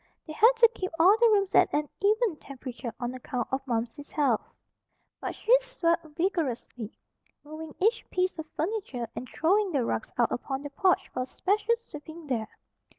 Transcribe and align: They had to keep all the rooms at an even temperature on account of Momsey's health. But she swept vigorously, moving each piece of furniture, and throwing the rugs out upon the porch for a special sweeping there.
They 0.25 0.33
had 0.33 0.53
to 0.55 0.67
keep 0.73 0.89
all 0.97 1.15
the 1.19 1.29
rooms 1.29 1.53
at 1.53 1.71
an 1.71 1.87
even 1.99 2.35
temperature 2.37 2.91
on 2.99 3.13
account 3.13 3.47
of 3.51 3.61
Momsey's 3.67 4.09
health. 4.09 4.41
But 5.19 5.35
she 5.35 5.55
swept 5.59 6.03
vigorously, 6.17 6.97
moving 7.43 7.75
each 7.79 8.03
piece 8.09 8.39
of 8.39 8.47
furniture, 8.55 9.07
and 9.15 9.29
throwing 9.29 9.71
the 9.73 9.85
rugs 9.85 10.11
out 10.17 10.31
upon 10.31 10.63
the 10.63 10.71
porch 10.71 11.07
for 11.09 11.21
a 11.21 11.27
special 11.27 11.75
sweeping 11.77 12.25
there. 12.25 12.47